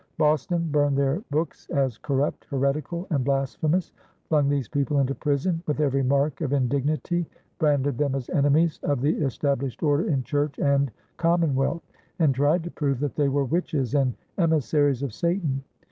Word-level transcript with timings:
Boston 0.17 0.67
burned 0.71 0.97
their 0.97 1.21
books 1.29 1.69
as 1.69 1.99
"corrupt, 1.99 2.45
heretical, 2.49 3.05
and 3.11 3.23
blasphemous," 3.23 3.91
flung 4.29 4.49
these 4.49 4.67
people 4.67 4.97
into 4.99 5.13
prison 5.13 5.61
with 5.67 5.79
every 5.79 6.01
mark 6.01 6.41
of 6.41 6.53
indignity, 6.53 7.23
branded 7.59 7.99
them 7.99 8.15
as 8.15 8.27
enemies 8.31 8.79
of 8.81 8.99
the 9.01 9.13
established 9.23 9.83
order 9.83 10.09
in 10.09 10.23
church 10.23 10.57
and 10.57 10.91
commonwealth, 11.17 11.83
and 12.17 12.33
tried 12.33 12.63
to 12.63 12.71
prove 12.71 12.99
that 12.99 13.13
they 13.15 13.29
were 13.29 13.45
witches 13.45 13.93
and 13.93 14.15
emissaries 14.39 15.03
of 15.03 15.13
Satan. 15.13 15.63